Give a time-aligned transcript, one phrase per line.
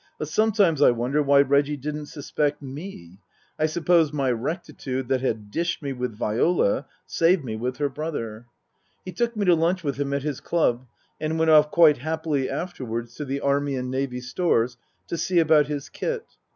[0.17, 3.19] But sometimes I wonder why Reggie didn't suspect me.
[3.59, 8.47] I suppose my rectitude that had dished me with Viola saved me with her brother.
[9.05, 10.87] He took me to lunch with him at his club,
[11.19, 14.75] and went off quite happily afterwards to the Army and Navy Stores
[15.05, 16.25] to see about his kit.